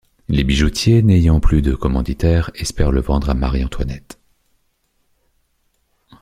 Les 0.29 0.43
bijoutiers, 0.43 1.03
n'ayant 1.03 1.39
plus 1.39 1.61
de 1.61 1.75
commanditaire, 1.75 2.49
espèrent 2.55 2.91
le 2.91 3.01
vendre 3.01 3.29
à 3.29 3.35
Marie-Antoinette. 3.35 4.19